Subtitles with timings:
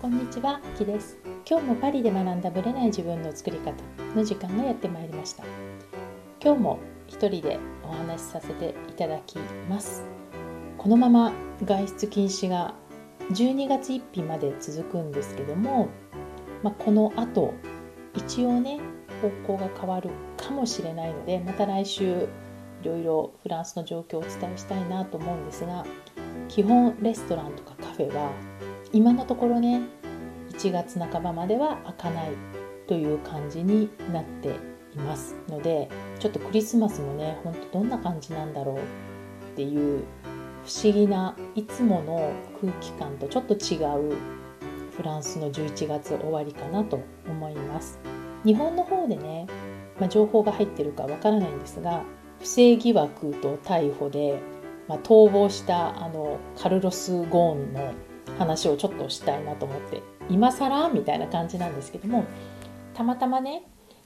[0.00, 1.18] こんにちは、きです。
[1.46, 3.74] 今日もパリで学んだブレない自分の作り方
[4.16, 5.44] の時間がやってまいりました。
[6.42, 9.36] 今日も一人でお話しさせていただき
[9.68, 10.02] ます。
[10.78, 12.72] このまま外出禁止が
[13.32, 15.90] 12月1日まで続くんですけども、
[16.62, 17.52] まあ、この後
[18.14, 18.80] 一応ね
[19.20, 20.08] 方向が変わる
[20.38, 22.26] かもしれないのでまた来週
[22.82, 25.84] いろいろフランスの状況をお伝えしたいなと思うんですが
[26.48, 28.32] 基本レストランとかカフェは
[28.92, 29.82] 今のところね
[30.50, 32.32] 1月半ばまでは開かない
[32.86, 34.56] という感じになって
[34.94, 38.80] いますのでちょっとクリスマスもねほんとどんな感じなんだろうっ
[39.54, 40.04] ていう
[40.64, 43.78] 不思議ないつもの空気感とちょっと違
[44.10, 44.16] う
[44.96, 47.98] フランスの11月終わりかなと思います。
[48.44, 49.46] 日本の方でね、
[49.98, 52.02] まあ、情報が入ってるかわからないんですが
[52.40, 54.40] 不正疑惑と逮捕で、
[54.88, 57.92] まあ、逃亡したあのカルロス・ゴーンの
[58.40, 62.24] 話をちょっとしたいなと思って今更みたいな感じなんですけども
[62.94, 63.64] たまたまね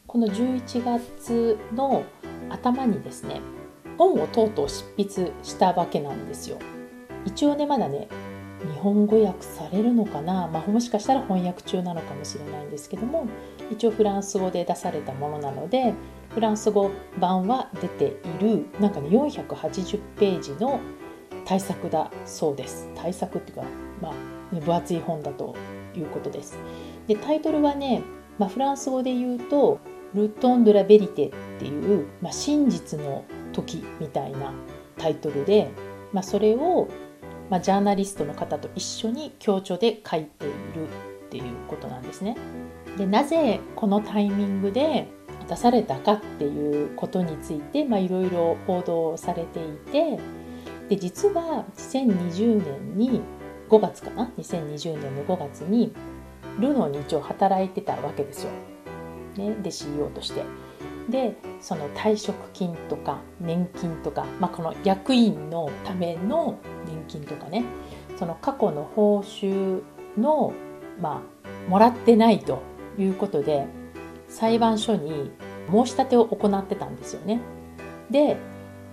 [0.09, 2.05] この11月の
[2.51, 3.41] 頭にですね
[3.97, 6.59] 本をとうとう執筆したわけなんですよ。
[7.25, 8.09] 一応ねまだね
[8.61, 13.27] 日本語訳されるのかな、まあ、もしかしたら翻訳中なのかもしれないんですけども
[13.71, 15.95] 一応フランス語で出されたものなので
[16.31, 20.81] フランス語版は出ているなんかね480ページの
[21.45, 23.65] 対策だそうです対策っていうか
[24.05, 25.55] まあ、ね、分厚い本だと
[25.97, 26.59] いうことです
[27.07, 28.03] でタイトルはね、
[28.39, 29.79] まあ、フランス語で言うと
[30.15, 34.53] 「ルトン・ド・ラ・ベリテ」っていう、まあ、真実の時みたいな
[34.97, 35.71] タイトルで、
[36.13, 36.89] まあ、それを、
[37.51, 40.89] まあ、ジャーナリストの方と一緒に強調で書いている
[41.27, 42.37] っていうことなんですね。
[42.97, 45.09] でなぜこのタイミングで
[45.49, 50.19] 出されたかっていうことについていろいろ報道されていて
[50.89, 53.21] で実は2020年に
[53.75, 55.93] 5月かな？2020年の5月に
[56.61, 58.51] ルノーに一応働いてたわけですよ。
[59.37, 60.45] ね、で CEO として。
[61.09, 67.63] でその退職金とか年金とか、まあ、この役員のための年金とかね
[68.17, 69.83] その過去の報酬
[70.17, 70.55] の、
[70.99, 71.23] ま
[71.67, 72.63] あ、もらってないと
[72.97, 73.67] いうことで
[74.29, 75.31] 裁判所に
[75.71, 77.41] 申し立てを行ってたんですよね。
[78.11, 78.39] で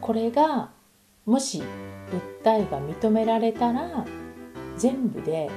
[0.02, 0.72] これが
[1.26, 1.64] もし
[2.44, 4.06] 訴えが認められたら
[4.82, 5.48] 全部で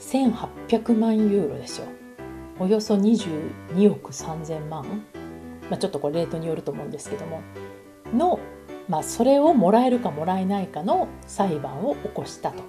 [0.00, 1.86] 1800万ユーロですよ。
[2.58, 4.84] およそ22億3000万、
[5.70, 7.40] まあ、ちょっとこれレートによると思うんですけども。
[8.12, 8.40] の、
[8.88, 12.64] まあ、それをもらえるかもらえないかの裁判を起こしたと。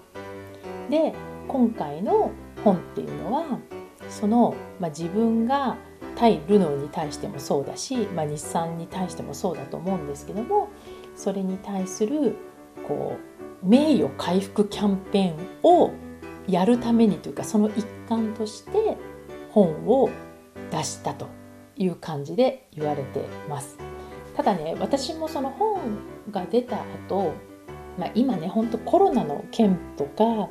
[0.91, 1.15] で
[1.47, 2.29] 今回の
[2.63, 3.59] 本っていうのは
[4.09, 5.75] その、まあ、自分が
[6.15, 10.69] 対ルノーに対してもそうだし、まあ、日産に対してもそうだと思うんですけども
[11.15, 12.35] それに対する
[12.87, 13.28] こう
[13.63, 15.91] 名誉回復キャンペーンを
[16.47, 18.97] やるためにというかその一環として
[19.51, 20.09] 本を
[20.71, 21.27] 出したと
[21.75, 23.77] いう感じで言われてます。
[24.35, 25.79] ただね私もその本
[26.31, 26.77] が出た
[27.07, 27.33] 後、
[27.97, 30.49] まあ、今ねほんとコロナの件とか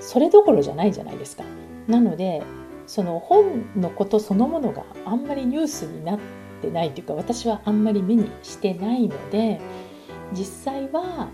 [0.00, 1.44] それどころじゃないじゃないですか。
[1.86, 2.42] なので
[2.86, 6.18] その本のことそのものがあんまりニュースになっ
[6.60, 9.60] てないというか私はあんまり目にしてないので
[10.32, 11.28] 実際は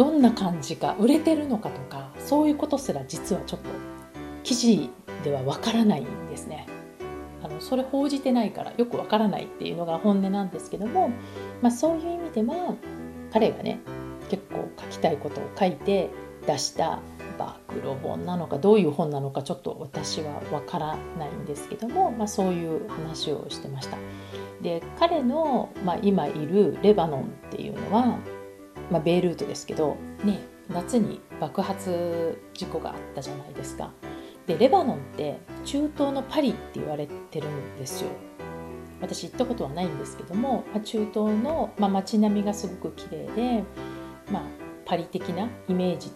[0.00, 3.68] どんな感じか売れてるのかとかそういうことすら実はちょっと
[4.44, 4.88] 記事
[5.24, 6.66] ではわからないんですね。
[7.44, 11.10] あのそれ報じてないからよくわからないっていうのが本音なんですけども、
[11.60, 12.74] まあ、そういう意味では
[13.30, 13.78] 彼がね
[14.30, 16.08] 結構書きたいことを書いて
[16.46, 17.00] 出した
[17.36, 23.98] 暴露本なのかどういう本なのかちょっと私はわからないんですけども、まあ、そういう話をしてました。
[24.62, 28.18] で彼の、まあ、今いるレバノンっていうのは
[28.90, 33.92] まあ、ベイルートですけど、ね、夏に爆発事故があったじゃないですか。
[34.46, 38.10] でレバノンって中東のパリって言われてるんですよ。
[39.00, 43.64] 私行ったことはないんですけども、まあ、中東の、まあ、街並みがすごく綺麗で、
[44.30, 44.42] まあ、
[44.84, 46.10] パリ的なイメージ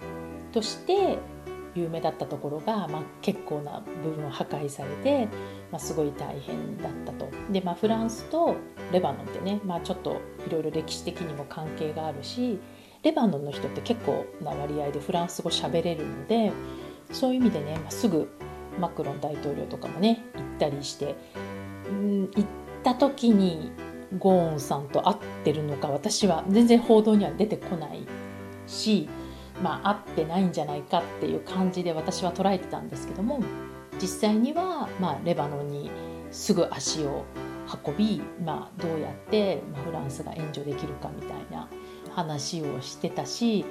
[0.53, 1.19] として
[1.75, 5.27] 有名だったところが、まあ、結構な部分を破壊されて、
[5.71, 7.29] まあ、すごい大変だったと。
[7.51, 8.57] で、まあ、フランスと
[8.93, 12.61] レバノンってね、まあ、ちょっといろいろ歴史的にも関係があるし
[13.03, 16.53] レバノンの人って結構な割合でフランス語喋れるので
[17.13, 18.31] そういう意味でね、まあ、すぐ
[18.81, 21.17] マクロン大統領とかもね行ったりして
[21.89, 22.45] うん行っ
[22.83, 23.73] た時に
[24.19, 28.07] ゴーンさんと会ってるのか私は全然報道には出てこない
[28.67, 29.09] し
[29.63, 33.41] まあ、合ってないんじゃないかっていう感じで私は捉えてたんですけども
[34.01, 35.91] 実際には、ま、レバノンに
[36.31, 37.25] すぐ足を
[37.87, 41.69] 運び、まあ、どうやって、ま、フランスが援助できるかみたいな
[42.15, 43.65] 話をしてたし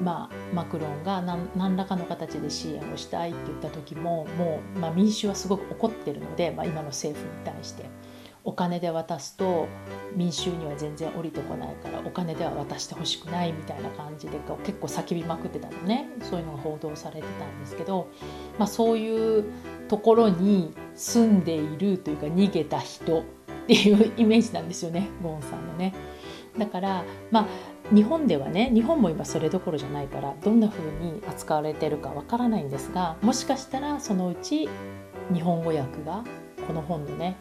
[0.00, 7.86] まあ、マクロンが何何らかの形で支援をしたいって言った時ももう、まあ、民衆はすごく怒ってるので、まあ、今の政府に対して。
[8.44, 9.68] お金で渡すと
[10.14, 18.08] 民衆には全然降りてこないからお金では渡してほしくないみたいな感じで結構叫びまくってたのねそういうのが報道されてたんですけど、
[18.58, 19.44] まあ、そういう
[19.88, 23.24] ところに住んでいるというか逃げた人っ
[23.66, 25.94] ていうイメージなんですよねゴンさんのね。
[26.56, 27.46] だからまあ
[27.94, 34.68] 日本ではね日本も今それどころじゃないからどんな風に扱われてるかわからないんですがもしかしたらそのうち
[35.32, 36.24] 日本語訳が
[36.66, 37.36] この本のね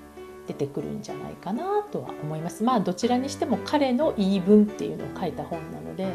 [0.47, 2.63] 出てくるんじゃないかなとは思います。
[2.63, 6.07] まあどちらにしても彼の言い分っていうのを書いた本なので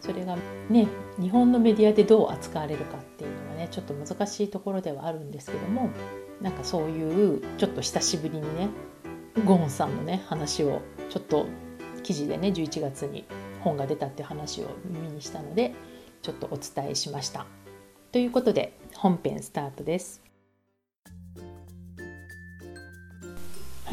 [0.00, 0.36] それが
[0.68, 0.88] ね
[1.20, 5.90] 日本のメディアでどう扱われるかっていうのはねちょっと難しいところではあるんですけども
[6.40, 8.68] なんかそういうちょっと久しぶりにね
[9.44, 10.80] ゴーンさんのね話を
[11.10, 11.46] ちょっと
[12.02, 13.24] 記事でね11月に
[13.60, 15.74] 本が出たっていう話を耳にしたので
[16.22, 17.46] ちょっとお伝えしました。
[18.12, 20.23] ということで本編スタートです。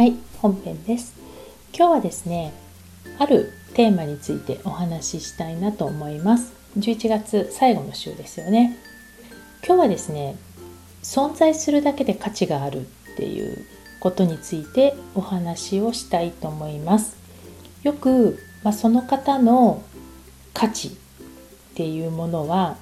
[0.02, 1.14] はい本編です。
[1.78, 2.54] 今日はですね
[3.20, 6.54] あるテーマについてお話ししたいなと思います。
[6.80, 8.80] 11月最後の週ですよね。
[9.64, 10.38] 今日はですね
[11.04, 13.64] 存在するだけで価値があるっていう
[14.00, 17.16] ことについてお話をしたいと思います。
[17.84, 19.84] よくまあ、その方の
[20.56, 20.92] 価値っ
[21.76, 22.76] ていうものは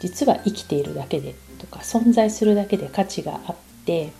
[0.00, 4.10] 実は生きているだけでとか存在するだけで価値があって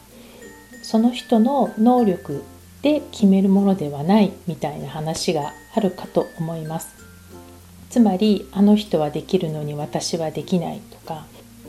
[0.87, 2.45] その人の能力
[2.81, 6.95] で決めるものではないみたいな話があるかと思います。
[7.91, 11.25] つまりあの人はできるのに私はできないとか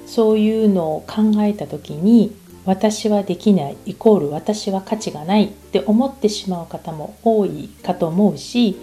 [0.06, 2.36] そういうのを考えた時に
[2.66, 8.78] 私はできないイコール私は価値がないって思ってしまう方も多いかと思うし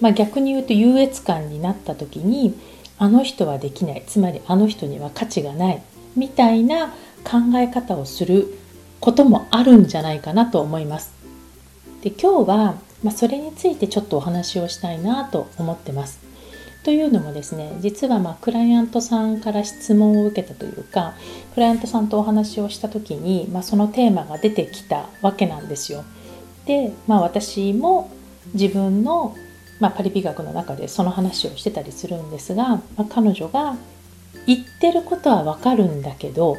[0.00, 2.58] まあ、逆に言うと優越感になった時に
[2.98, 5.82] あの人はできないつまりあの人には価値がない
[6.16, 6.88] みたいな
[7.22, 8.58] 考え方をする
[9.00, 11.12] こともあるんじゃないかなと思います。
[12.02, 16.20] で今日は、まあ、それについてちょっとお話をしたいなと思ってます。
[16.84, 21.12] というのもですね実はまあクライアントさんから質問を受けたというか
[21.54, 26.04] クライアントさんとお話をした時に、まあ、そのテーマが出てきたわけなんですよ。
[26.66, 28.10] で、まあ、私も
[28.54, 29.34] 自分の
[29.80, 33.76] まあ、パリ美学の中でその話をしてたりするんですが、まあ、彼女が
[34.46, 36.56] 言ってることはわかるんだけど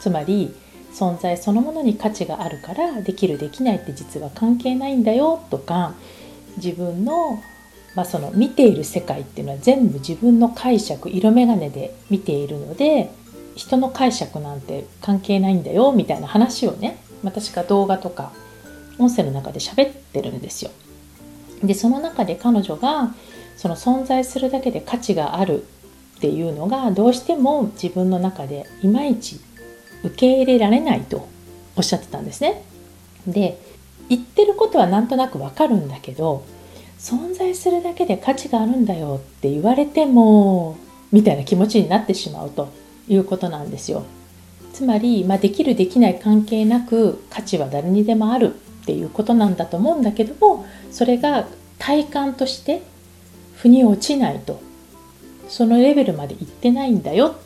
[0.00, 0.54] つまり
[0.94, 5.94] 存在そのものに価値があるからできるできないって実は関係ないんだよとか
[6.56, 7.42] 自分の,、
[7.96, 13.10] まあその見ている世界っていうのは全部自分の解釈色眼鏡で見ているので
[13.56, 18.32] 人の解釈なんて関係ないんだよみたいな話をね私が動画とか
[18.98, 20.70] 音声の中で喋ってるんですよ。
[21.62, 23.14] でその中で彼女が
[23.56, 25.64] その存在するだけで価値がある
[26.16, 29.40] っていうのがどうしても自分の中でいまいち
[30.04, 31.28] 受け入れられないと
[31.76, 32.62] おっしゃってたんですね。
[33.26, 33.58] で
[34.08, 36.44] 言ってることはなんとなくわかるんだけど
[36.98, 40.76] 存在するだけで価値があるんだよって言われても
[41.10, 42.68] みたいな気持ちになってしまうと
[43.08, 44.04] いうことなんですよ。
[44.72, 51.46] つまり、まあ、できるできない関係なく価値は誰にでもあるっていうことなんだと思うんだけどもそれが
[51.78, 52.82] 体感として
[53.54, 54.60] 腑に落ちないと
[55.48, 57.36] そのレベルまで行ってないんだよ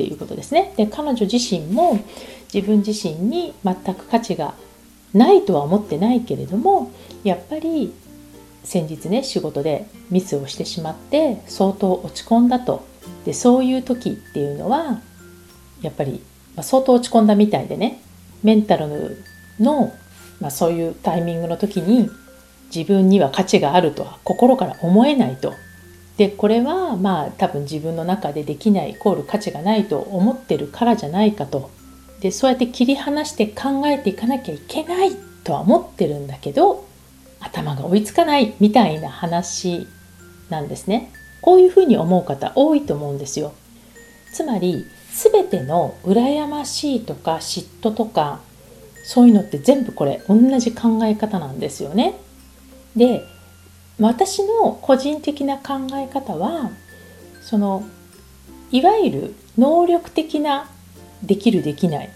[0.00, 0.72] っていうことですね。
[0.76, 2.00] で彼女自身も
[2.52, 4.54] 自分自身に全く価値が
[5.12, 6.90] ないとは思ってないけれども
[7.22, 7.92] やっぱり
[8.64, 12.86] 先日ね仕事でミスをしてしまって相当落ち込んだと
[13.24, 15.00] でそういう時っていうのは
[15.82, 16.22] やっぱり、
[16.56, 18.00] ま、相当落ち込んだみたいでね
[18.42, 19.18] メンタル
[19.58, 19.92] の
[20.40, 22.08] まあ、そういうタイミングの時に
[22.74, 25.52] 自分には価値があるとは心から思えないと。
[26.20, 31.70] でこれはまあ多分自分の中でできないイコール価値がないと思ってるからじゃないかと。
[32.20, 36.84] でそうやって切り離して考えていかなきゃいけないとは思ってるんだけど
[37.40, 39.86] 頭が追いつかないみたいな話
[40.50, 41.10] なんですね。
[41.40, 43.54] こういうふうに思う方多いと思うんですよ。
[44.34, 44.84] つまり
[45.14, 48.40] 全ての羨ましいとか嫉妬とか
[49.04, 52.16] そういうのって全部これ同じ考え方なんですよね。
[52.94, 53.24] で
[54.00, 56.70] 私の個人的な考え方は
[57.42, 57.84] その
[58.70, 60.70] いわゆる能力的な
[61.22, 62.10] できるできない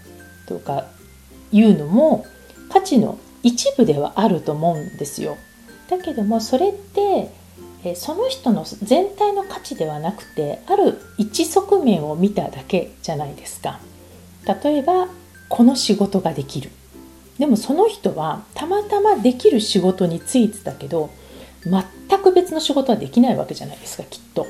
[0.47, 0.87] とか
[1.51, 2.25] いうのも
[2.71, 5.37] 価値の一部ではあると思うんですよ。
[5.87, 7.31] だけどもそれって
[7.95, 13.79] その人の全体の価値ではなくてある一側面を見ただけじゃないですか。
[14.63, 15.07] 例えば
[15.49, 16.71] この仕事ができる
[17.37, 21.11] でもその人はたまたまできる仕事に就いてたけど
[21.65, 24.47] 全く別の仕事はできないわけじゃないですかきっと。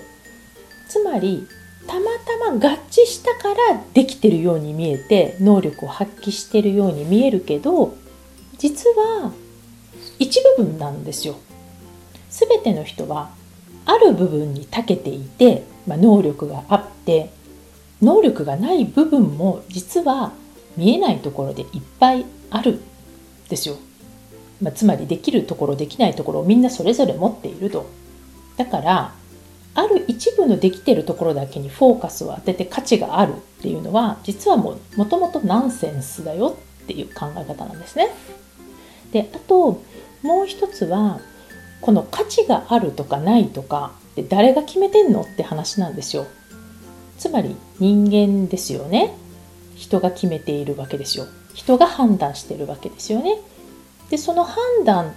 [0.90, 1.48] つまり
[1.88, 2.02] たま
[2.50, 7.96] たま合致したからできてるように見えて能力を発揮してるように見えるけど
[8.58, 9.32] 実は
[10.20, 11.36] 一部分なんですよ。
[12.30, 13.30] 全ての人は
[13.86, 17.30] ある部分に長けていて、まあ、能力があって
[18.02, 20.34] 能力がない部分も実は
[20.76, 22.82] 見えないところでいっぱいあるん
[23.50, 23.78] ですよ。
[24.66, 27.86] まあ、つまりできるところできないところをみんなそれぞれ持っていると。
[28.58, 29.14] だから
[29.76, 38.10] ある一部のできてるところだけにフォーカスを当てて価値があるっていうのは実はももともとナンセンスだよっていう考え方なんですね。
[39.12, 39.84] であと
[40.24, 41.20] もう一つは
[41.82, 46.26] この価値があるとかないとかって誰が決めてんのって話なんですよ。
[47.20, 49.14] つまり人間ですよね。
[49.76, 51.28] 人が決めているわけですよ。
[51.54, 53.38] 人が判断してるわけですよね。
[54.10, 55.14] でその判断っ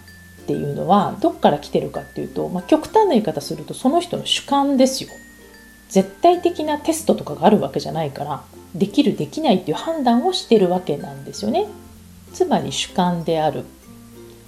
[0.47, 5.11] ていうのはどっから来てるかっていうと、まあ、極端な言い方するとその人の主観ですよ。
[5.89, 8.43] 絶対的なテストとかがあるわけじゃないから
[8.75, 11.67] できるできないっていう判断をしてるわけなんですよね。
[12.33, 13.65] つまり主観である。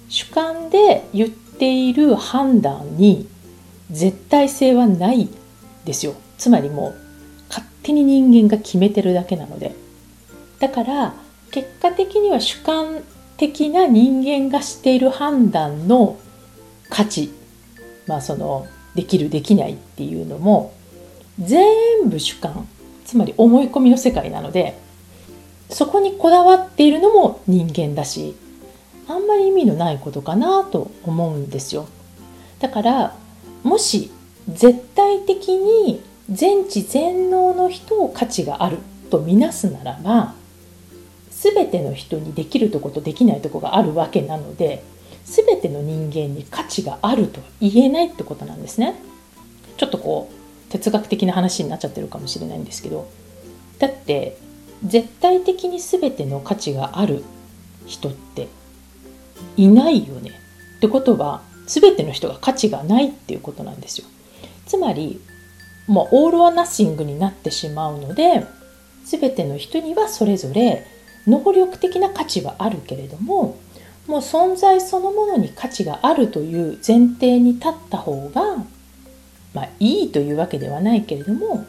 [0.09, 3.27] 主観で言っている判断に
[3.89, 5.29] 絶対性はない
[5.85, 6.13] ですよ。
[6.37, 6.95] つまりもう
[7.49, 9.75] 勝手に人間が決めてるだけなので。
[10.59, 11.13] だから
[11.51, 13.03] 結果的には主観
[13.41, 16.19] 的な人間がしている判断の
[16.91, 17.33] 価値
[18.05, 20.75] まあそのできるできないっていうのも
[21.39, 22.67] 全部主観
[23.03, 24.77] つまり思い込みの世界なので
[25.71, 28.35] そこにこだわっているのも人間だし
[29.07, 31.87] あんまり意味のないことかなと思うんですよ。
[32.59, 33.15] だから
[33.63, 34.11] もし
[34.47, 38.77] 絶対的に全知全能の人を価値がある
[39.09, 40.35] とみなすならば
[41.41, 44.83] 全ての人にできるとことできないとこがあるわけなので
[45.25, 48.95] 全ての人間に価値があると言えないってことなんですね。
[49.77, 53.09] ちょっとこう哲学的な話になっちゃってるかもしれないんですけど
[53.79, 54.37] だって
[54.85, 57.23] 絶対的に全ての価値がある
[57.87, 58.47] 人って
[59.57, 60.31] いないよね
[60.77, 64.07] ってことは全ての人が価値がないっていうことなんですよ。
[64.67, 65.19] つまり
[65.87, 68.45] もうオール・ア・ナッシングになってしまうので
[69.05, 70.85] 全ての人にはそれぞれ
[71.27, 73.59] 能力的な価値はあるけれども
[74.07, 78.57] もう存在そのものに価値があるという前提に立った方が
[79.53, 81.65] まあいいというわけではないけれども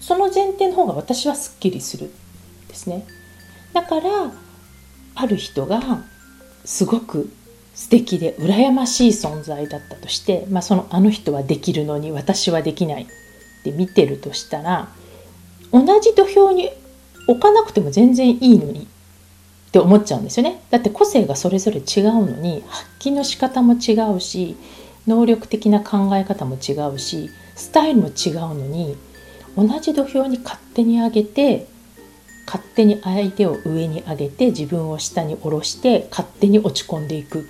[0.00, 2.10] その前提の方が私はすっきりする
[2.68, 3.06] ですね。
[3.72, 4.32] だから
[5.14, 5.80] ある人が
[6.64, 7.30] すごく
[7.74, 13.06] 素敵で羨ましい存在だったとして、まあ、そのあの人はできるのに私はできないっ
[13.64, 14.88] て見てるとしたら
[15.72, 16.70] 同じ土俵に
[17.26, 18.86] 置かなくても全然いいのに
[19.70, 20.60] って思っちゃうんですよね。
[20.70, 24.56] だって個性がそれぞれ違うのに発揮の仕方も違うし
[25.06, 28.96] 能力的な考え方も違うしスタイルも違うのに
[29.56, 31.68] 同じ土俵に勝手に上げて
[32.46, 37.46] 勝手に相手を上に上げて自分を下に下ろして勝手に落ち込んでいく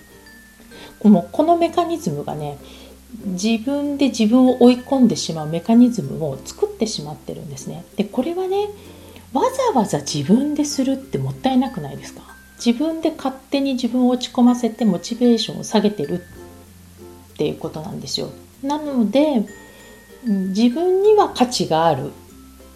[1.03, 2.59] もうこのメカニズムがね
[3.25, 7.85] 自分で自分を追い込んでしまうメカニズムを作ってしまってるんですね。
[7.97, 8.69] でこれはね
[9.33, 12.23] わざわざ自分でするってもったいなくないですか？
[12.65, 18.31] 自分で勝手に自分を落ち込ませてモチベーションを下げてるっていうことなんですよ。
[18.63, 19.47] なので
[20.25, 22.11] 自分には価値があるっ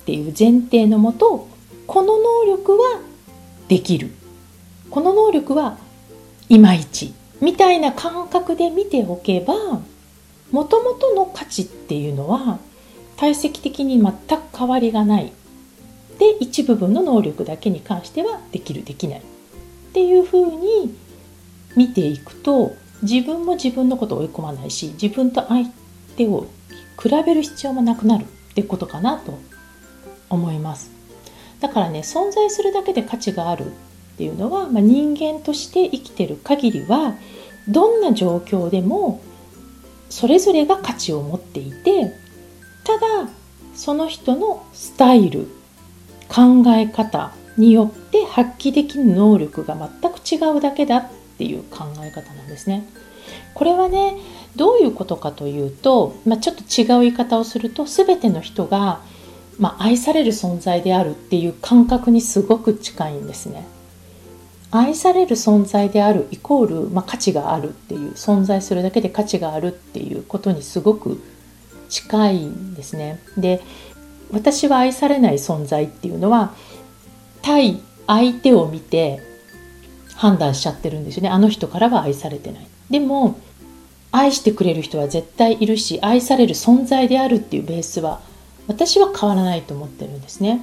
[0.07, 1.49] ていう前提のもと
[1.87, 3.01] この能力は
[3.69, 4.11] できる。
[4.91, 5.77] この能力は
[6.49, 9.55] いまいちみたいな感覚で見ておけば
[10.51, 12.59] もともとの価値っていうのは
[13.17, 15.33] 体積的に全く変わりがない。
[16.19, 19.23] で一部分の能力だけに関してはできるできないっ
[19.93, 20.95] ていうふうに
[21.77, 25.69] 見ていくと自分も自分のことを追い込まないし自分と相
[26.17, 26.47] 手を
[27.01, 29.39] 比べる必要もなくなるってことかなと
[30.31, 30.91] 思います。
[31.61, 37.15] だからね存在するだけで価値があるっていうのは、まあ、人間として生きてる限りは
[37.69, 39.21] どんな状況でも
[40.11, 42.13] それぞれが価値を持っていて
[42.85, 43.31] ただ
[43.75, 45.49] その人のスタイル
[46.29, 51.07] 考え方によって発揮できる能力が全く違うだけだっ
[51.39, 52.87] ていう考え方なんですね。
[53.55, 54.17] これはね
[54.57, 59.01] どういうことかというと、まあ、ちょっと違う言い方をすると全ての人が、
[59.59, 63.67] まあ、愛される存在であるっていう感覚にすごく近いんですね。
[64.71, 71.23] 愛される存在であるイコール、まあ、価値があるっていう存在するだけで価値があるっていうことにすごく
[71.89, 73.21] 近いんですね。
[73.37, 73.61] で
[74.31, 76.55] 私は愛されない存在っていうのは
[77.43, 79.21] 対相手を見て
[80.15, 83.39] 判断しちゃってるんですよねあの人からは愛されてないでも
[84.13, 88.21] 愛してくれる人は絶対いるし愛される存在であるっていうベースは
[88.69, 90.63] 私は変わらないと思ってるんですね。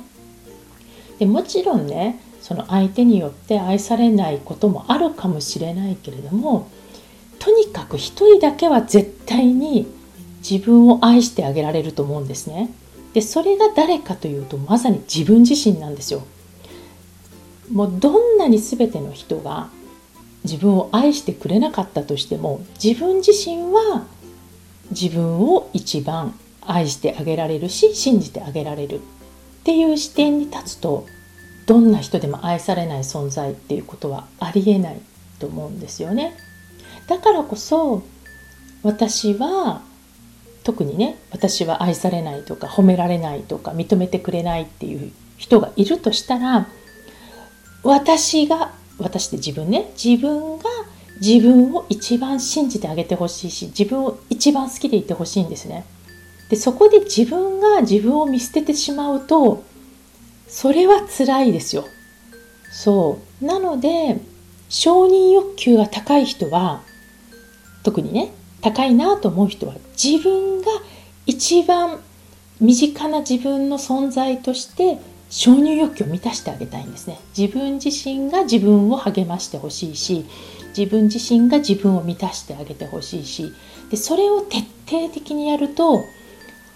[1.20, 6.68] でもちろんねその相手によって愛されないこともあるかもしれないけれども
[7.38, 9.86] とにかく一人だけは絶対に
[10.48, 12.72] 自分を愛してあげられると思うんですね。
[13.14, 16.24] でそれが誰かというとまさに自分自身なんですよ。
[17.72, 19.70] もうどんなに全ての人が
[20.44, 24.06] 自分を愛してくれなかったとしても自分自身は
[24.90, 29.00] 自分を一番愛してあげられるし信じてあげられるっ
[29.64, 31.06] ていう視点に立つと
[31.66, 35.02] どんな人でも愛されない存在っていうことはありえない
[35.40, 36.36] と思うんですよね。
[37.08, 38.04] だからこそ
[38.84, 39.82] 私は
[40.64, 46.68] 特にね私は愛されないとか褒められないとか認めてくれないっていう人がいるとしたら
[47.84, 50.64] 私が私って自分ね自分が
[51.20, 55.86] 自分を一番信じてあげてほしいし自分を一番好きでいてほしいんですね。
[56.50, 59.64] でそこで自分が自分を見捨ててしまうと
[60.48, 61.86] それは辛いですよ。
[62.72, 64.20] そうなので
[64.70, 66.82] 承認欲求が高い人は
[67.84, 70.68] 特にね高いなと思う人は自分が
[71.26, 72.00] 一番
[72.60, 75.00] 身近な自分の存在として
[75.30, 77.18] 承認欲求を満たしてあげたいんですね。
[77.38, 80.26] 自分自身が自分を励ましてほしいし
[80.78, 83.54] 自分自身が自分を満たしてあげてほしいし
[83.90, 86.04] でそれを徹底的にやると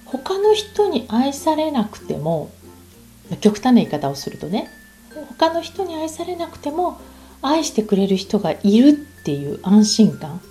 [0.06, 2.50] 他の人に愛されなくても
[3.42, 4.70] 極端な言い方をするとね
[5.30, 7.00] 他の人に愛されなくても
[7.42, 10.42] 愛してくれる人がいるっていう安心感。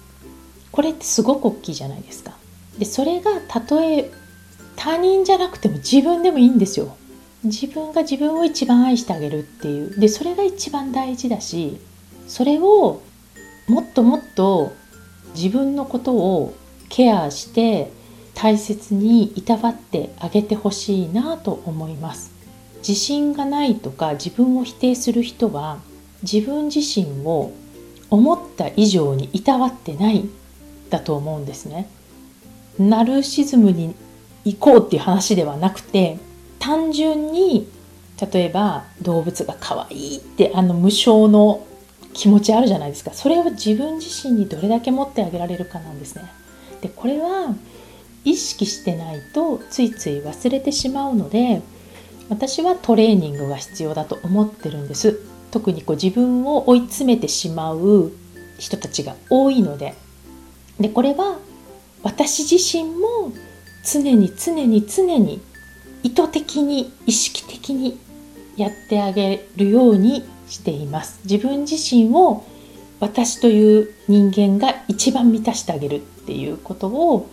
[0.75, 2.37] これってすごく大きいじゃないですか。
[2.81, 4.11] でそれがたとえ
[4.75, 6.97] 他人じゃなくても自分でもいいんですよ。
[7.45, 11.79] 自分が自分を一番愛してあげるっていうでそれが一番大事だし
[12.27, 13.03] それを
[13.69, 14.73] もっともっと
[15.37, 16.55] 自分のことを
[16.89, 17.93] ケアして
[18.35, 22.33] 大切にいたわってあげてほしいなと思います
[22.79, 25.79] 自信がないとか自分を否定する人は
[26.23, 27.53] 自分自身を
[28.11, 30.29] 思った以上にいたわってない
[30.95, 31.89] だと思うんですね。
[32.79, 33.95] ナルシズムに
[34.45, 36.19] 行こうっていう話ではなくて
[36.59, 37.69] 単純に
[38.33, 41.67] 例えば動物が可愛いってあの無償の
[42.13, 46.31] 気持ちあるじゃないですかそれを自分自身にどれだけ持ってあげられるかなんですね。
[46.81, 47.55] でこれは
[48.25, 51.63] 意識してないとついつい忘れてしまうので
[52.29, 58.13] 私はトレーニングが必要だと思ってるんです特にこう自分を追い詰めてしまう
[58.59, 59.95] 人たちが多いので
[60.81, 61.39] でこれは
[62.03, 63.33] 私自身も
[63.85, 65.41] 常に常に常に
[66.03, 67.99] 意図的に意識的に
[68.57, 72.45] やってあげるようにしています自分自身を
[73.01, 77.29] 私という人間が一番満たしてあげるっていうことを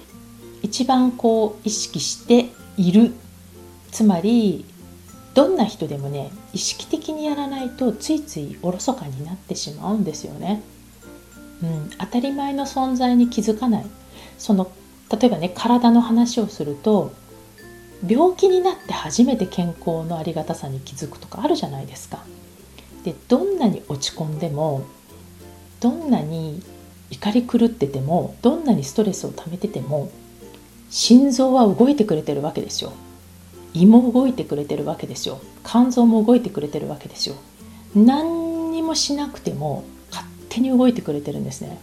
[0.61, 3.11] 一番こう意識している
[3.91, 4.65] つまり
[5.33, 10.61] どんな人でもね意識的にやらないとついついおろそかになってしまうんですよね。
[11.63, 13.85] うん、当たり前の存在に気づかない。
[14.37, 14.71] その
[15.11, 17.11] 例えばね体の話をすると
[18.07, 22.23] 病気になって初めて健康のありがたさに気づくとかあるじゃないですか。
[23.03, 24.83] でどんなに落ち込んでも
[25.79, 26.61] どんなに
[27.09, 30.09] 怒り狂っててもどんなにストレスを溜めてても
[30.89, 32.93] 心臓は動いてくれてるわけですよ。
[33.73, 35.39] 胃も動いてくれてるわけですよ。
[35.63, 37.35] 肝臓も動いてくれてるわけですよ。
[37.95, 39.83] 何にもしなくても
[40.51, 41.79] 手に動いてくれてるんですね。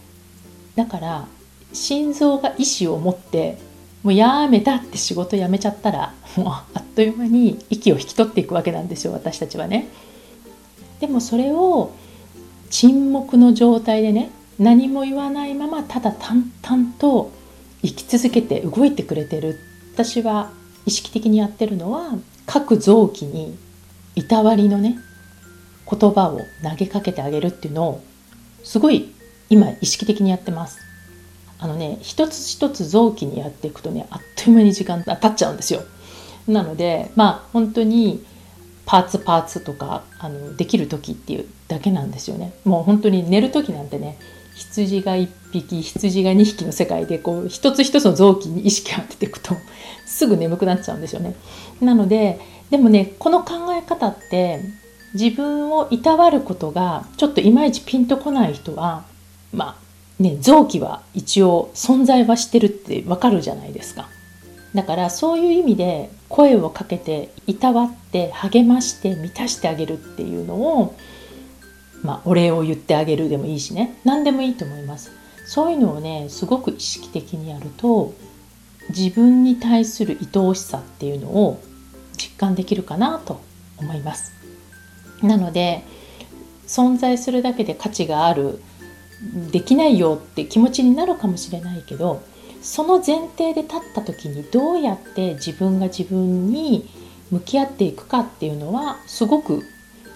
[0.75, 1.27] だから
[1.73, 3.57] 心臓が意志を持って
[4.03, 9.89] もうやめたって仕事辞めちゃったらもうあっという間に息を引き取っていくわけなんですよ私たちはね。
[11.01, 11.91] でもそれを
[12.69, 14.29] 沈黙の状態でね
[14.59, 17.31] 何も言わないままただ淡々と
[17.81, 19.57] 生き続けて動いてくれてる。
[19.95, 20.51] 私は
[20.85, 22.11] 意識的にやってるのは
[22.45, 23.57] 各臓器に
[24.15, 24.97] いたわりのね
[25.89, 28.03] 言葉を投げかけてあげるっていうのを
[28.63, 29.11] すごい
[29.49, 30.79] 今意識的にやってます。
[31.61, 35.81] あのね一つ一つ臓器にやっていくとねあっという間に時間経っちゃうんですよ。
[36.47, 38.23] なのでまあ本当に
[38.85, 42.53] パーツパーツとかあのできる時っていうだけなんですよね。
[42.63, 44.17] もう本当に寝る時なんてね
[44.55, 49.55] 羊が1匹羊が2匹の世界でこう一つ一つの臓器に意識を当てていくと
[50.05, 51.35] すぐ眠くなっちゃうんですよね。
[51.81, 54.61] なのででもねこの考え方って
[55.13, 59.05] 自分をいたわることがちょっといまいちピンとこない人は
[59.53, 59.79] ま
[60.19, 64.07] あね臓器は一応存在はしてるってわかるじゃないですか。
[64.75, 70.95] だからそういう意味で声をかけていたわって励まして満たしてあげるっていうのを
[72.03, 73.99] まあ、お礼を言ってあげるでもいいしね。
[74.05, 75.11] 何でもいいと思います。
[75.45, 78.13] そういうのをねすごく意識的にやると
[78.89, 81.59] 自分に対する愛おしさっていうのを
[82.17, 83.41] 実感できるかなと
[83.77, 84.38] 思います。
[85.21, 85.83] なので
[86.67, 88.61] 存在するだけで価値がある
[89.51, 92.23] できないよって気持ちになるかもしれないけど
[92.61, 96.89] その前提で立った時にどうやって自分が自分に
[97.31, 99.63] 向き合っていくかっていうのはすごく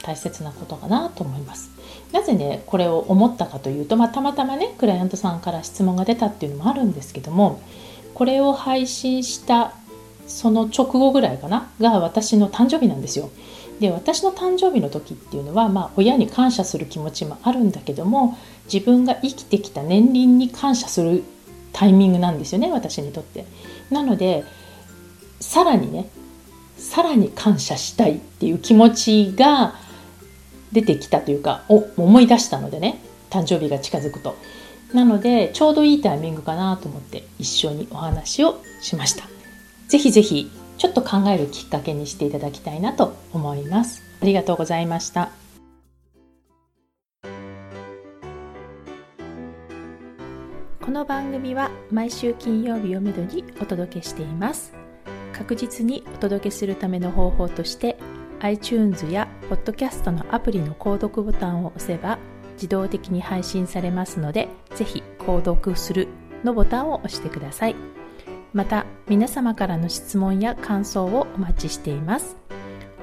[0.03, 1.71] 大切なことかなと思います。
[2.11, 7.61] なぜねこれを思ったかというと、まあ、たまたまねクライアントさんから質問が出たっていうのもあるんですけども
[8.13, 9.73] これを配信した
[10.27, 13.29] その直後ぐらいかなが私の誕生日なんですよ。
[13.79, 18.37] で私の誕生日の時っていうのは、まあ、親に感謝する気持ちもあるんだけども
[18.71, 21.23] 自分が生きてきた年輪に感謝する
[21.73, 23.45] タイミングなんですよね私にとって。
[23.89, 24.43] なので
[25.39, 26.09] さらにね
[26.77, 29.75] さらに感謝したいっていう気持ちが
[30.71, 34.35] 出てきたというかお思い出したのでね誕生日が近づくと。
[34.93, 39.27] なのでちょうどいいタイミングかなと思って一緒にお話をしました。
[39.87, 44.03] ぜひぜひちょっと考えるきっかけにしていただきたいなと思います。
[44.21, 45.29] ありがとうございました。
[50.81, 54.73] この番組は毎週金曜日をめどにお届けしています。
[55.31, 57.97] 確実にお届けするための方法として
[58.41, 62.19] iTunes や Podcast のアプリの購読ボタンを押せば
[62.53, 66.09] 自動的に配信されますので、ぜひ購読する
[66.43, 67.75] のボタンを押してください。
[68.53, 72.37] また、皆様からの質問や感想をお待ちしています。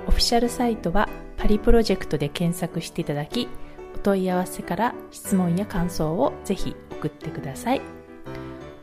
[0.07, 3.49] オフィシャルサイトはパリプロジェクトで検索していただき、
[3.97, 7.83] お問い合わせから質問や感想をぜひ送ってください。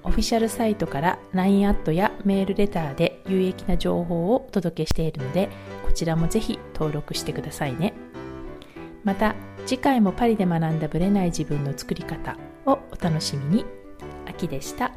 [0.04, 5.50] オフィシャルサイトから LINE アットやメールレターで有益な情報をお届けしているので、
[5.86, 7.94] こちらもぜひ登録してくださいね。
[9.04, 13.66] また、次回もパリで学んだブレない自分の作り方をお楽しみに。
[14.26, 14.92] 秋でした。